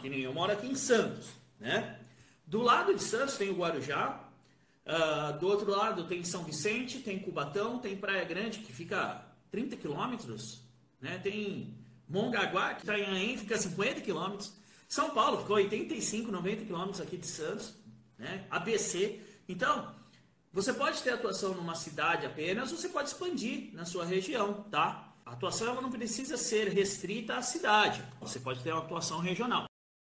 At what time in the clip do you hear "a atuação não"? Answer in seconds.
25.26-25.90